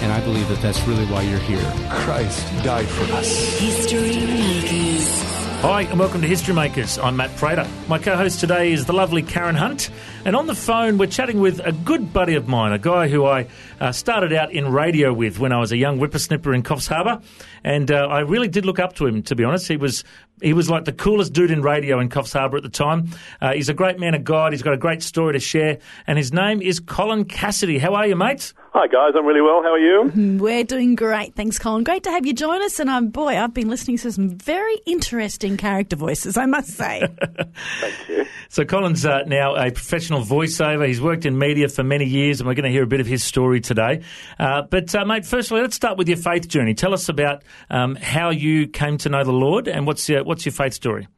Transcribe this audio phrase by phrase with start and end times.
[0.00, 1.62] And I believe that that's really why you're here.
[1.90, 3.58] Christ died for us.
[3.58, 5.30] History Makers.
[5.60, 6.98] Hi, and welcome to History Makers.
[6.98, 7.68] I'm Matt Prater.
[7.86, 9.90] My co host today is the lovely Karen Hunt.
[10.24, 13.26] And on the phone, we're chatting with a good buddy of mine, a guy who
[13.26, 13.46] I
[13.78, 17.20] uh, started out in radio with when I was a young whippersnipper in Coffs Harbour.
[17.62, 19.68] And uh, I really did look up to him, to be honest.
[19.68, 20.02] He was
[20.40, 23.10] he was like the coolest dude in radio in Coffs Harbour at the time.
[23.40, 24.52] Uh, he's a great man of God.
[24.52, 25.78] He's got a great story to share.
[26.06, 27.78] And his name is Colin Cassidy.
[27.78, 28.52] How are you, mate?
[28.72, 29.64] Hi guys, I'm really well.
[29.64, 30.38] How are you?
[30.40, 31.34] We're doing great.
[31.34, 31.82] Thanks, Colin.
[31.82, 32.78] Great to have you join us.
[32.78, 37.02] And um, boy, I've been listening to some very interesting character voices, I must say.
[37.80, 38.26] Thank you.
[38.48, 40.86] So Colin's uh, now a professional voiceover.
[40.86, 43.08] He's worked in media for many years, and we're going to hear a bit of
[43.08, 44.02] his story today.
[44.38, 46.74] Uh, but uh, mate, firstly, let's start with your faith journey.
[46.74, 50.46] Tell us about um, how you came to know the Lord, and what's your what's
[50.46, 51.08] your faith story?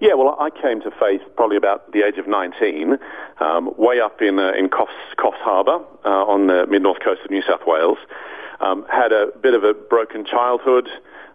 [0.00, 2.96] Yeah, well, I came to faith probably about the age of 19,
[3.40, 7.22] um, way up in uh, in Coffs, Coffs Harbour uh, on the mid north coast
[7.24, 7.98] of New South Wales.
[8.60, 10.88] Um, had a bit of a broken childhood.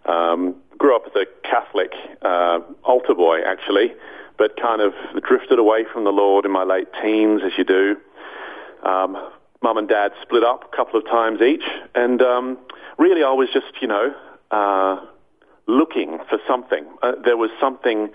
[0.06, 3.92] Um, grew up as a Catholic uh, altar boy, actually,
[4.38, 7.96] but kind of drifted away from the Lord in my late teens, as you do.
[8.84, 9.16] Um,
[9.62, 12.58] Mum and Dad split up a couple of times each, and um,
[12.98, 14.14] really, I was just, you know,
[14.50, 15.00] uh,
[15.66, 16.86] looking for something.
[17.02, 18.10] Uh, there was something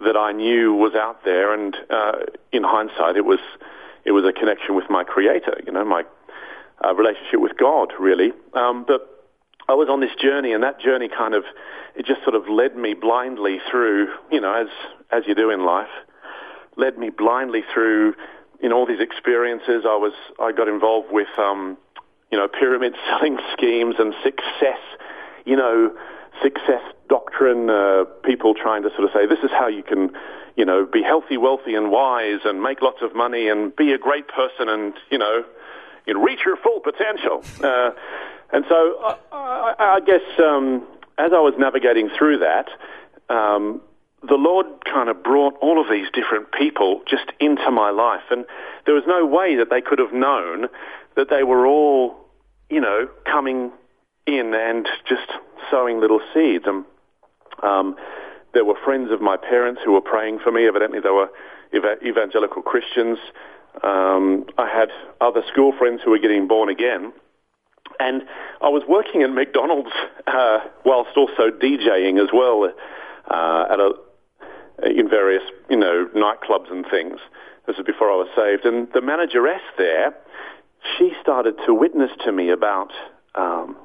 [0.00, 2.12] that I knew was out there, and uh,
[2.52, 3.40] in hindsight, it was
[4.04, 5.62] it was a connection with my Creator.
[5.66, 6.04] You know, my
[6.84, 8.32] uh, relationship with God, really.
[8.54, 9.26] Um, but
[9.68, 11.44] I was on this journey, and that journey kind of
[11.94, 14.08] it just sort of led me blindly through.
[14.30, 14.68] You know, as
[15.10, 15.92] as you do in life,
[16.76, 18.14] led me blindly through.
[18.60, 21.28] In all these experiences, I was I got involved with.
[21.38, 21.76] Um,
[22.30, 24.80] you know, pyramid selling schemes and success,
[25.44, 25.94] you know,
[26.42, 30.10] success doctrine, uh, people trying to sort of say, this is how you can,
[30.56, 33.98] you know, be healthy, wealthy, and wise, and make lots of money, and be a
[33.98, 35.44] great person, and, you know,
[36.06, 37.42] you know reach your full potential.
[37.62, 37.90] Uh,
[38.52, 40.86] and so I, I, I guess um,
[41.18, 42.68] as I was navigating through that,
[43.28, 43.80] um,
[44.26, 48.22] the Lord kind of brought all of these different people just into my life.
[48.30, 48.46] And
[48.86, 50.68] there was no way that they could have known
[51.16, 52.16] that they were all,
[52.70, 53.72] you know, coming
[54.26, 55.30] in and just
[55.70, 56.64] sowing little seeds.
[56.66, 56.84] And
[57.62, 57.96] um,
[58.52, 60.66] there were friends of my parents who were praying for me.
[60.66, 61.30] Evidently, they were
[61.72, 63.18] eva- evangelical Christians.
[63.82, 64.90] Um, I had
[65.20, 67.12] other school friends who were getting born again.
[68.00, 68.22] And
[68.60, 69.90] I was working at McDonald's
[70.26, 72.72] uh, whilst also DJing as well
[73.30, 73.92] uh, at a,
[74.84, 77.18] in various, you know, nightclubs and things.
[77.66, 78.64] This is before I was saved.
[78.64, 80.14] And the manageress there,
[80.96, 82.90] she started to witness to me about
[83.34, 83.76] um,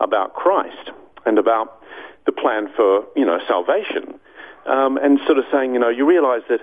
[0.00, 0.90] about Christ
[1.26, 1.82] and about
[2.26, 4.18] the plan for, you know, salvation.
[4.66, 6.60] Um, and sort of saying, you know, you realize that,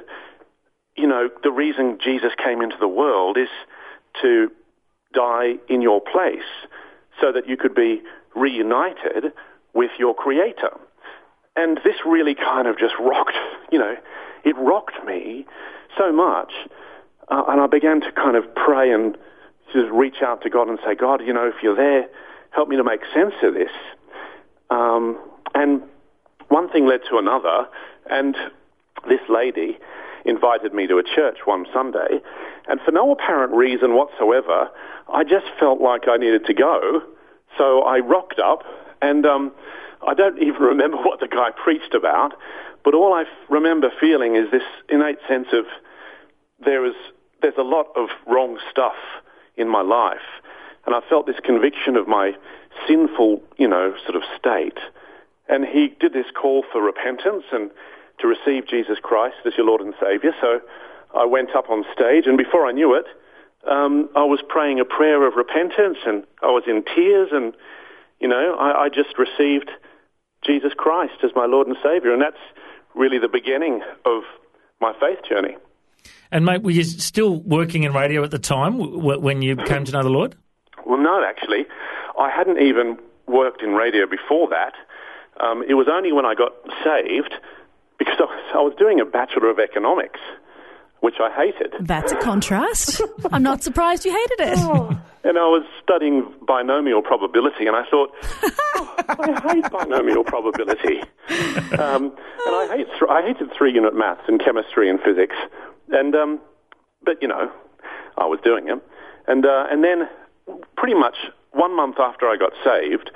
[0.96, 3.50] you know, the reason Jesus came into the world is
[4.22, 4.52] to
[5.14, 6.46] die in your place
[7.20, 8.02] so that you could be
[8.36, 9.34] reunited
[9.74, 10.72] with your Creator.
[11.56, 13.36] And this really kind of just rocked,
[13.72, 13.96] you know,
[14.44, 15.46] it rocked me
[15.98, 16.52] so much.
[17.30, 19.18] Uh, and I began to kind of pray and
[19.74, 22.08] just reach out to God and say, God, you know, if you're there,
[22.56, 23.72] help me to make sense of this.
[24.70, 25.20] Um,
[25.54, 25.82] and
[26.48, 27.68] one thing led to another,
[28.10, 28.36] and
[29.08, 29.78] this lady
[30.24, 32.22] invited me to a church one Sunday,
[32.68, 34.70] and for no apparent reason whatsoever,
[35.14, 37.02] I just felt like I needed to go.
[37.58, 38.64] So I rocked up,
[39.02, 39.52] and um,
[40.08, 42.34] I don't even remember what the guy preached about,
[42.84, 45.66] but all I f- remember feeling is this innate sense of
[46.64, 46.96] there is
[47.42, 48.96] there's a lot of wrong stuff
[49.58, 50.26] in my life,
[50.86, 52.34] and I felt this conviction of my
[52.88, 54.78] sinful, you know, sort of state.
[55.48, 57.72] And he did this call for repentance and
[58.20, 60.32] to receive Jesus Christ as your Lord and Savior.
[60.42, 60.62] So
[61.14, 63.06] I went up on stage, and before I knew it,
[63.70, 67.54] um, I was praying a prayer of repentance, and I was in tears, and
[68.20, 69.70] you know, I, I just received
[70.46, 72.38] Jesus Christ as my Lord and Savior, and that's
[72.94, 74.24] really the beginning of
[74.80, 75.58] my faith journey.
[76.32, 79.92] And mate, were you still working in radio at the time when you came to
[79.92, 80.36] know the Lord?
[80.86, 81.66] Well, no, actually,
[82.20, 82.98] I hadn't even
[83.28, 84.74] worked in radio before that.
[85.40, 86.54] Um, it was only when I got
[86.84, 87.34] saved
[87.98, 90.20] because I was, I was doing a Bachelor of Economics,
[91.00, 91.74] which I hated.
[91.80, 93.02] That's a contrast.
[93.32, 94.58] I'm not surprised you hated it.
[95.24, 98.12] and I was studying binomial probability, and I thought,
[98.76, 101.02] oh, I hate binomial probability,
[101.80, 102.14] um,
[102.46, 105.36] and I hate th- I hated three unit maths and chemistry and physics,
[105.90, 106.40] and um,
[107.04, 107.52] but you know,
[108.18, 108.82] I was doing them,
[109.28, 110.08] and uh, and then
[110.76, 111.16] pretty much
[111.52, 113.12] one month after I got saved,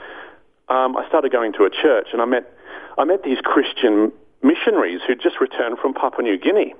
[0.69, 2.51] um, I started going to a church, and I met
[2.97, 4.11] I met these Christian
[4.43, 6.73] missionaries who'd just returned from Papua New Guinea.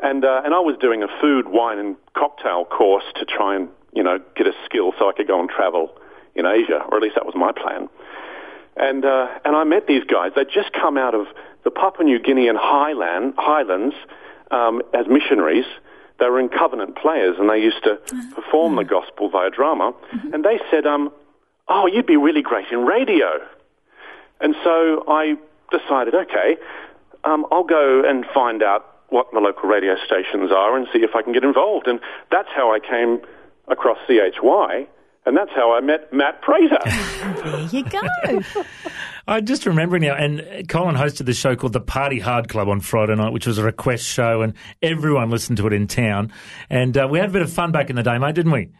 [0.00, 3.68] And, uh, and I was doing a food, wine, and cocktail course to try and,
[3.94, 5.96] you know, get a skill so I could go and travel
[6.34, 7.88] in Asia, or at least that was my plan.
[8.76, 10.32] And, uh, and I met these guys.
[10.36, 11.26] They'd just come out of
[11.64, 13.94] the Papua New Guinean highland, highlands
[14.50, 15.64] um, as missionaries.
[16.18, 17.96] They were in covenant players, and they used to
[18.34, 19.92] perform the gospel via drama.
[20.32, 21.12] And they said, um,
[21.68, 23.40] oh, you'd be really great in radio.
[24.40, 25.36] And so I
[25.70, 26.56] decided, okay,
[27.24, 31.10] um, I'll go and find out what the local radio stations are and see if
[31.14, 31.86] I can get involved.
[31.86, 33.20] And that's how I came
[33.68, 34.86] across CHY,
[35.26, 36.78] and that's how I met Matt Prater.
[37.46, 38.00] There you go.
[39.28, 42.80] I just remember now, and Colin hosted the show called the Party Hard Club on
[42.80, 46.32] Friday night, which was a request show, and everyone listened to it in town.
[46.70, 48.70] And uh, we had a bit of fun back in the day, mate, didn't we?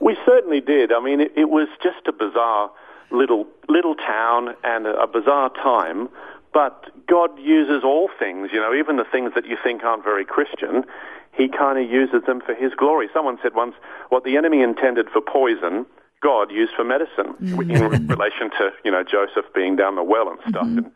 [0.00, 0.92] we certainly did.
[0.92, 2.70] I mean, it, it was just a bizarre
[3.10, 6.08] little little town and a, a bizarre time.
[6.52, 10.24] But God uses all things, you know, even the things that you think aren't very
[10.24, 10.84] Christian.
[11.32, 13.08] He kind of uses them for His glory.
[13.12, 13.74] Someone said once,
[14.08, 15.86] "What the enemy intended for poison."
[16.22, 17.70] God used for medicine mm.
[17.70, 20.88] in relation to you know Joseph being down the well and stuff mm-hmm.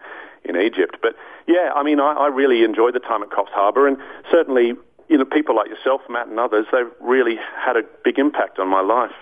[0.44, 0.96] in, in Egypt.
[1.00, 1.14] But
[1.46, 3.96] yeah, I mean, I, I really enjoyed the time at Coffs Harbour, and
[4.30, 4.74] certainly
[5.08, 8.68] you know people like yourself, Matt, and others, they've really had a big impact on
[8.68, 9.12] my life.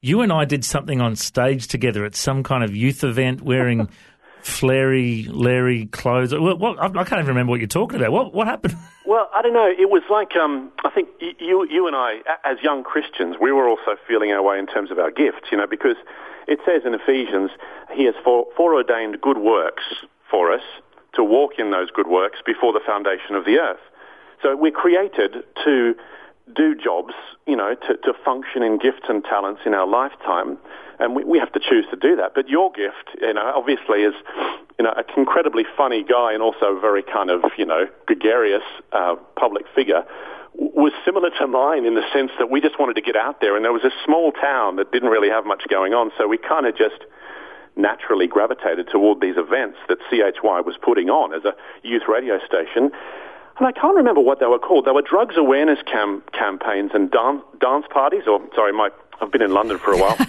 [0.00, 3.88] You and I did something on stage together at some kind of youth event wearing
[4.48, 6.34] flary, Larry clothes.
[6.34, 8.12] What, what, I can't even remember what you're talking about.
[8.12, 8.76] What, what happened?
[9.08, 9.66] Well, I don't know.
[9.66, 13.66] It was like um, I think you, you and I, as young Christians, we were
[13.66, 15.48] also feeling our way in terms of our gifts.
[15.50, 15.96] You know, because
[16.46, 17.50] it says in Ephesians,
[17.90, 19.84] He has foreordained good works
[20.30, 20.60] for us
[21.14, 23.80] to walk in those good works before the foundation of the earth.
[24.42, 25.94] So we're created to
[26.54, 27.14] do jobs,
[27.46, 30.58] you know, to, to function in gifts and talents in our lifetime.
[30.98, 32.32] And we, we have to choose to do that.
[32.34, 34.14] But your gift, you know, obviously is,
[34.78, 38.64] you know, an incredibly funny guy and also a very kind of, you know, gregarious
[38.92, 40.04] uh, public figure
[40.54, 43.54] was similar to mine in the sense that we just wanted to get out there
[43.54, 46.10] and there was a small town that didn't really have much going on.
[46.18, 47.04] So we kind of just
[47.76, 51.54] naturally gravitated toward these events that CHY was putting on as a
[51.86, 52.90] youth radio station.
[53.58, 54.84] And I can't remember what they were called.
[54.84, 58.90] They were drugs awareness cam- campaigns and dan- dance parties, or sorry, my
[59.20, 60.14] I've been in London for a while.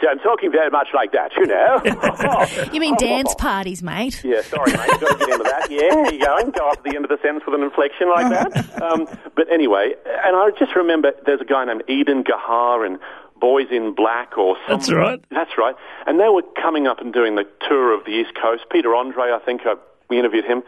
[0.00, 1.82] yeah, I'm talking very much like that, you know.
[2.72, 4.22] You mean dance parties, mate?
[4.24, 4.88] Yeah, sorry, mate.
[5.00, 5.66] Got to get into that.
[5.70, 6.50] Yeah, there you going.
[6.52, 8.80] Go up to the end of the sentence with an inflection like that.
[8.82, 9.94] Um, but anyway,
[10.24, 12.98] and I just remember there's a guy named Eden Gaha and
[13.40, 14.76] Boys in Black or something.
[14.78, 15.24] That's right.
[15.30, 15.74] That's right.
[16.06, 18.64] And they were coming up and doing the tour of the East Coast.
[18.70, 19.74] Peter Andre, I think, uh,
[20.08, 20.62] we interviewed him.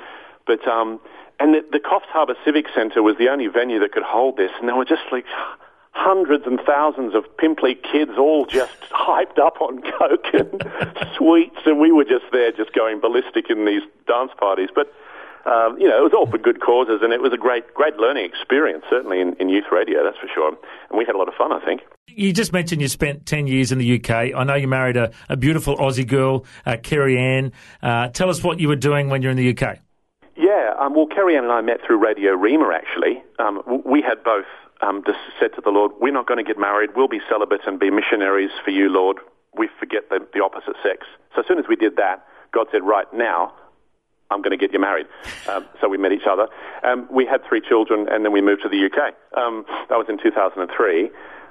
[0.51, 0.99] But um,
[1.39, 4.51] and the, the Coffs Harbour Civic Centre was the only venue that could hold this,
[4.59, 5.25] and there were just like
[5.93, 10.61] hundreds and thousands of pimply kids all just hyped up on coke and
[11.17, 14.71] sweets, and we were just there, just going ballistic in these dance parties.
[14.75, 14.93] But
[15.47, 17.97] um, you know, it was all for good causes, and it was a great, great
[17.97, 20.49] learning experience, certainly in, in youth radio, that's for sure.
[20.49, 21.83] And we had a lot of fun, I think.
[22.09, 24.35] You just mentioned you spent 10 years in the UK.
[24.35, 27.53] I know you married a, a beautiful Aussie girl, uh, Kerry Ann.
[27.81, 29.79] Uh, tell us what you were doing when you're in the UK.
[30.41, 33.23] Yeah, um, well, Kerry Ann and I met through Radio Rhema, actually.
[33.39, 34.47] Um, we had both
[34.81, 36.91] um, just said to the Lord, we're not going to get married.
[36.97, 39.19] We'll be celibate and be missionaries for you, Lord.
[39.55, 41.07] We forget the, the opposite sex.
[41.35, 43.53] So as soon as we did that, God said, right now,
[44.31, 45.07] I'm going to get you married.
[45.49, 46.47] Um, so we met each other.
[46.85, 49.15] Um, we had three children, and then we moved to the UK.
[49.37, 51.11] Um, that was in 2003.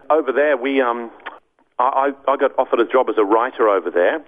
[0.10, 1.12] Over there, we um,
[1.80, 4.24] I, I got offered a job as a writer over there,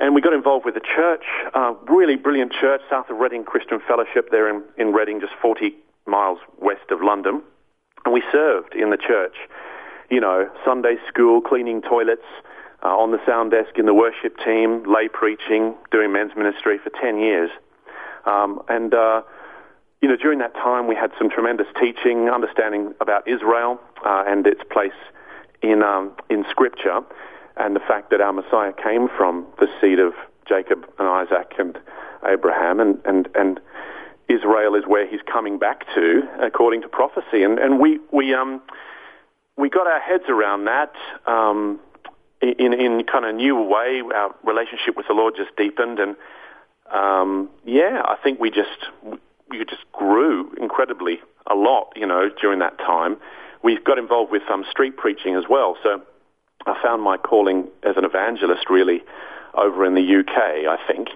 [0.00, 3.80] and we got involved with a church, uh, really brilliant church, south of Reading Christian
[3.86, 5.76] Fellowship, there in, in Reading, just 40
[6.06, 7.42] miles west of London.
[8.06, 9.34] And we served in the church,
[10.10, 12.24] you know, Sunday school, cleaning toilets,
[12.82, 16.88] uh, on the sound desk in the worship team, lay preaching, doing men's ministry for
[16.98, 17.50] 10 years.
[18.24, 19.20] Um, and, uh,
[20.00, 24.46] you know, during that time we had some tremendous teaching, understanding about Israel uh, and
[24.46, 24.96] its place
[25.60, 27.02] in, um, in Scripture
[27.56, 30.12] and the fact that our Messiah came from the seed of
[30.48, 31.78] Jacob and Isaac and
[32.26, 33.60] Abraham and, and, and
[34.28, 37.42] Israel is where he's coming back to according to prophecy.
[37.42, 38.60] And, and we, we, um,
[39.56, 40.92] we got our heads around that
[41.26, 41.80] um,
[42.40, 44.02] in, in kind of new way.
[44.14, 46.16] Our relationship with the Lord just deepened and
[46.90, 48.90] um, yeah, I think we just
[49.48, 53.16] we just grew incredibly a lot, you know, during that time.
[53.62, 55.76] We got involved with some street preaching as well.
[55.82, 56.02] So
[56.66, 59.02] I found my calling as an evangelist really
[59.54, 60.36] over in the UK,
[60.68, 61.08] I think.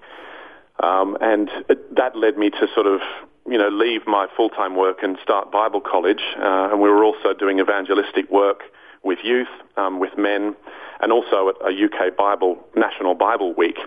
[0.83, 3.01] Um, and it, that led me to sort of,
[3.47, 6.23] you know, leave my full-time work and start Bible college.
[6.37, 8.63] Uh, and we were also doing evangelistic work
[9.03, 10.57] with youth, um, with men,
[11.01, 13.79] and also at a UK Bible, National Bible Week,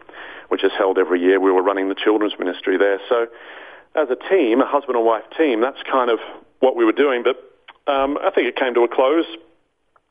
[0.50, 1.40] which is held every year.
[1.40, 3.00] We were running the children's ministry there.
[3.10, 3.28] So
[3.96, 6.20] as a team, a husband and wife team, that's kind of
[6.60, 7.24] what we were doing.
[7.24, 7.38] But
[7.92, 9.26] um, I think it came to a close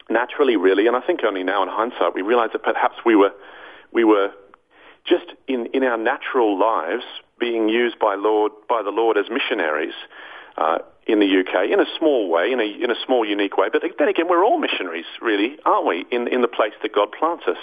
[0.09, 0.87] naturally, really.
[0.87, 3.33] And I think only now in hindsight, we realize that perhaps we were,
[3.93, 4.31] we were
[5.07, 7.05] just in, in our natural lives
[7.39, 9.95] being used by Lord by the Lord as missionaries
[10.57, 13.69] uh, in the UK in a small way, in a in a small unique way.
[13.73, 16.05] But then again, we're all missionaries, really, aren't we?
[16.11, 17.59] In in the place that God plants us.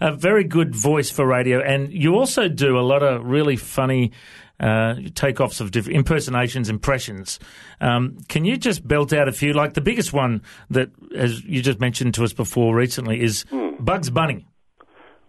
[0.00, 4.12] A very good voice for radio, and you also do a lot of really funny.
[4.60, 7.38] Uh, takeoffs of different impersonations, impressions.
[7.80, 9.52] Um, can you just belt out a few?
[9.52, 13.44] Like the biggest one that, as you just mentioned to us before recently, is
[13.78, 14.48] Bugs Bunny.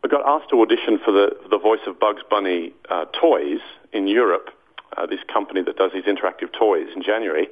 [0.03, 3.59] I got asked to audition for the the voice of Bugs Bunny uh, toys
[3.93, 4.49] in Europe,
[4.97, 7.47] uh, this company that does these interactive toys in January.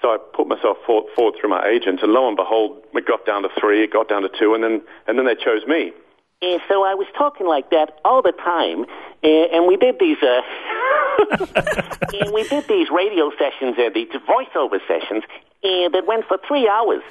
[0.00, 3.24] So I put myself forward, forward through my agent, and lo and behold, it got
[3.24, 5.92] down to three, it got down to two, and then and then they chose me.
[6.42, 8.84] And so I was talking like that all the time,
[9.22, 10.42] and, and we did these, uh,
[12.20, 15.22] and we did these radio sessions, uh, these voiceover sessions,
[15.62, 17.02] and that went for three hours.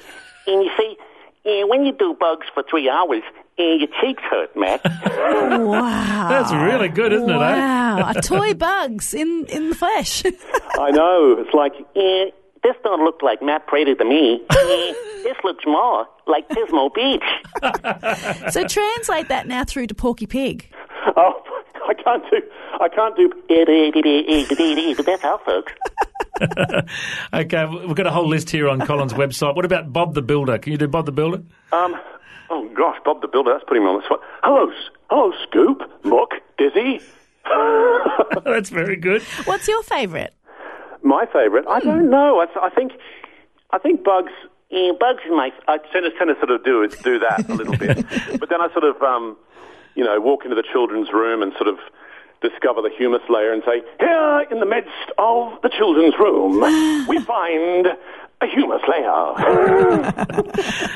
[0.46, 0.96] And you see,
[1.44, 3.22] and when you do bugs for three hours,
[3.58, 4.80] and your cheeks hurt, Matt.
[4.84, 6.26] Wow.
[6.28, 7.38] That's really good, isn't it, eh?
[7.38, 8.12] Wow.
[8.16, 10.24] A toy bugs in, in the flesh.
[10.78, 11.36] I know.
[11.38, 12.30] It's like Eh,
[12.62, 14.42] this don't look like Matt Prater to me.
[15.22, 17.22] This looks more like Pismo Beach.
[18.52, 20.68] so translate that now through to Porky Pig.
[21.16, 21.40] oh,
[21.88, 22.42] I can't do
[22.80, 23.28] I can't do.
[24.96, 25.72] But that's how, folks.
[27.32, 29.54] okay, we've got a whole list here on Colin's website.
[29.54, 30.58] What about Bob the Builder?
[30.58, 31.42] Can you do Bob the Builder?
[31.72, 31.94] Um,
[32.50, 33.52] oh gosh, Bob the Builder.
[33.52, 34.20] That's putting me on the spot.
[34.42, 34.72] Hello,
[35.10, 37.00] hello, Scoop, Muck, Dizzy.
[38.44, 39.22] That's very good.
[39.44, 40.32] What's your favourite?
[41.02, 41.66] My favourite?
[41.68, 42.40] I don't know.
[42.40, 42.92] I, th- I think
[43.70, 44.32] I think Bugs.
[44.70, 45.50] Eh, Bugs my.
[45.68, 47.96] I tend to, tend to sort of do do that a little bit,
[48.40, 49.36] but then I sort of, um,
[49.94, 51.78] you know, walk into the children's room and sort of
[52.40, 56.60] discover the humus layer and say, here in the midst of the children's room,
[57.06, 57.88] we find
[58.42, 59.12] a humus layer.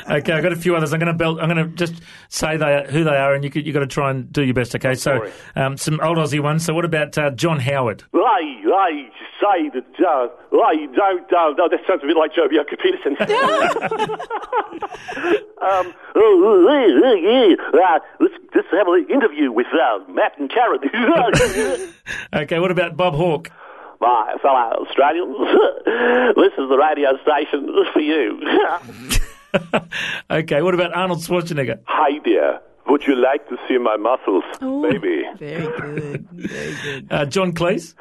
[0.09, 0.93] Okay, I've got a few others.
[0.93, 1.39] I'm going to belt.
[1.41, 4.09] I'm going to just say they who they are, and you you got to try
[4.09, 4.73] and do your best.
[4.73, 6.65] Okay, so um, some old Aussie ones.
[6.65, 8.03] So what about uh, John Howard?
[8.13, 10.27] I, I say that, uh,
[10.57, 13.15] I don't, uh, no, that sounds a bit like Joh Bjelke-Petersen.
[15.61, 16.71] um, oh, uh,
[17.77, 20.79] uh, let's, let's have an interview with uh, Matt and Karen.
[22.33, 23.51] Okay, what about Bob Hawke?
[23.99, 25.35] My fellow Australians,
[26.35, 28.39] this is the radio station for you.
[30.29, 31.79] Okay, what about Arnold Schwarzenegger?
[31.85, 32.59] Hi, dear.
[32.87, 34.81] Would you like to see my muscles, Ooh.
[34.83, 35.23] baby?
[35.39, 36.27] Very good.
[36.31, 37.07] Very good.
[37.09, 37.95] Uh, John Cleese?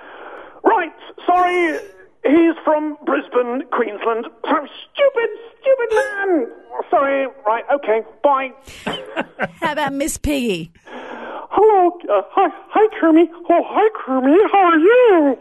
[0.64, 0.92] Right,
[1.24, 1.78] sorry.
[2.24, 4.26] He's from Brisbane, Queensland.
[4.44, 6.46] Some stupid, stupid man.
[6.90, 7.26] Sorry.
[7.46, 8.52] Right, okay, bye.
[9.60, 10.72] How about Miss Piggy?
[10.88, 13.28] Hello, uh, hi, hi, Kermie.
[13.48, 14.36] Oh, hi, Kermie.
[14.52, 15.38] How are you?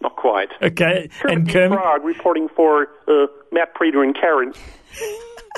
[0.00, 0.48] Not quite.
[0.62, 1.78] Okay, and Kermit Kermit?
[1.78, 4.52] Frog reporting for uh, Matt Prater and Karen.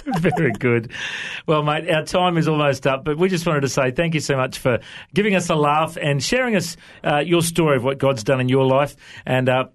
[0.05, 0.91] Very good.
[1.47, 4.21] Well, mate, our time is almost up, but we just wanted to say thank you
[4.21, 4.81] so much for
[5.15, 8.49] giving us a laugh and sharing us uh, your story of what God's done in
[8.49, 8.97] your life.
[9.25, 9.67] And uh,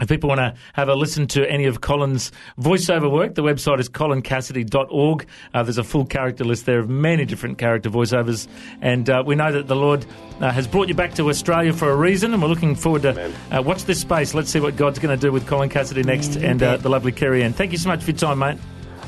[0.00, 3.80] if people want to have a listen to any of Colin's voiceover work, the website
[3.80, 5.26] is colincassidy.org.
[5.52, 8.48] Uh, there's a full character list there of many different character voiceovers.
[8.80, 10.06] And uh, we know that the Lord
[10.40, 13.32] uh, has brought you back to Australia for a reason, and we're looking forward to
[13.50, 14.34] uh, watch this space.
[14.34, 17.12] Let's see what God's going to do with Colin Cassidy next and uh, the lovely
[17.12, 17.52] Kerry Ann.
[17.52, 18.58] Thank you so much for your time, mate.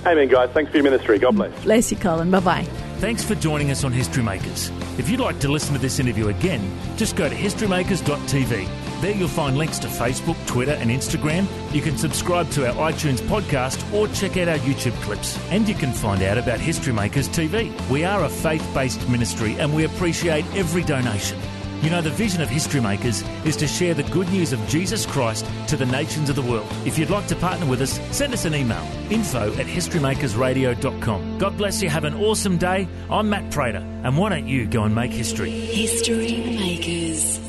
[0.04, 0.50] Amen, guys.
[0.50, 1.18] Thanks for your ministry.
[1.18, 1.62] God bless.
[1.62, 2.30] Bless you, Colin.
[2.30, 2.64] Bye bye.
[2.98, 4.70] Thanks for joining us on History Makers.
[4.98, 6.60] If you'd like to listen to this interview again,
[6.96, 8.68] just go to historymakers.tv.
[9.02, 11.48] There you'll find links to Facebook, Twitter, and Instagram.
[11.74, 15.36] You can subscribe to our iTunes podcast or check out our YouTube clips.
[15.50, 17.72] And you can find out about History Makers TV.
[17.90, 21.36] We are a faith based ministry and we appreciate every donation.
[21.80, 25.04] You know, the vision of History Makers is to share the good news of Jesus
[25.04, 26.68] Christ to the nations of the world.
[26.86, 31.38] If you'd like to partner with us, send us an email info at historymakersradio.com.
[31.38, 31.88] God bless you.
[31.88, 32.86] Have an awesome day.
[33.10, 35.50] I'm Matt Prater, and why don't you go and make history?
[35.50, 37.41] History Makers.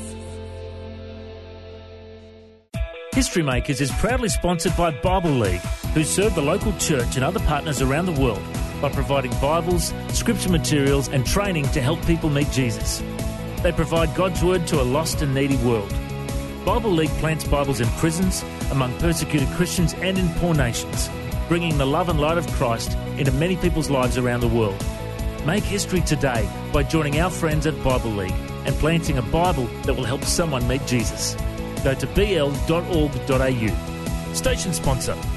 [3.24, 5.62] History Makers is proudly sponsored by Bible League,
[5.94, 8.42] who serve the local church and other partners around the world
[8.82, 13.02] by providing Bibles, scripture materials, and training to help people meet Jesus.
[13.62, 15.88] They provide God's Word to a lost and needy world.
[16.66, 21.08] Bible League plants Bibles in prisons, among persecuted Christians, and in poor nations,
[21.48, 24.84] bringing the love and light of Christ into many people's lives around the world.
[25.46, 28.34] Make history today by joining our friends at Bible League
[28.66, 31.34] and planting a Bible that will help someone meet Jesus.
[31.84, 33.68] Go to bl.org.au.
[34.34, 35.33] Station sponsor